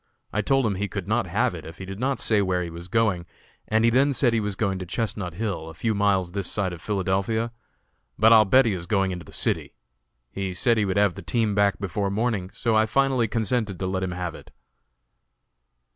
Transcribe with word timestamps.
I 0.33 0.41
told 0.41 0.65
him 0.65 0.73
he 0.73 0.87
could 0.87 1.07
not 1.07 1.27
have 1.27 1.53
it 1.53 1.63
if 1.63 1.77
he 1.77 1.85
did 1.85 1.99
not 1.99 2.19
say 2.19 2.41
where 2.41 2.63
he 2.63 2.71
was 2.71 2.87
going, 2.87 3.27
and 3.67 3.83
he 3.85 3.91
then 3.91 4.13
said 4.15 4.33
he 4.33 4.39
was 4.39 4.55
going 4.55 4.79
to 4.79 4.85
Chestnut 4.87 5.35
Hill, 5.35 5.69
a 5.69 5.75
few 5.75 5.93
miles 5.93 6.31
this 6.31 6.49
side 6.51 6.73
of 6.73 6.81
Philadelphia, 6.81 7.51
but 8.17 8.33
I'll 8.33 8.43
bet 8.45 8.65
he 8.65 8.73
is 8.73 8.87
going 8.87 9.11
into 9.11 9.25
the 9.25 9.31
city. 9.31 9.75
He 10.31 10.55
said 10.55 10.79
he 10.79 10.85
would 10.85 10.97
have 10.97 11.13
the 11.13 11.21
team 11.21 11.53
back 11.53 11.77
before 11.79 12.09
morning, 12.09 12.49
so 12.51 12.75
I 12.75 12.87
finally 12.87 13.27
consented 13.27 13.77
to 13.77 13.85
let 13.85 14.01
him 14.01 14.13
have 14.13 14.33
it." 14.33 14.49